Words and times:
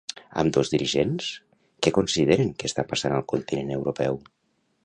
Ambdós 0.43 0.71
dirigents, 0.73 1.27
què 1.87 1.93
consideren 1.99 2.51
que 2.63 2.69
està 2.71 2.89
passant 2.95 3.17
al 3.19 3.25
continent 3.35 3.73
europeu? 3.81 4.23